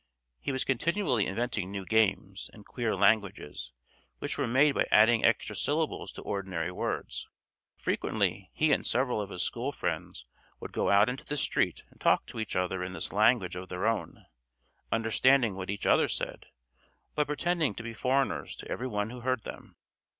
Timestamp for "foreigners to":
17.93-18.67